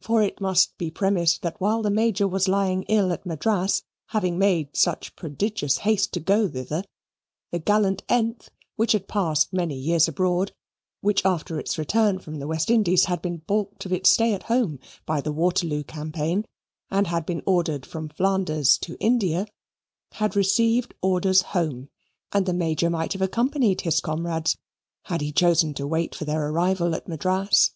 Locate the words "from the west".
12.20-12.70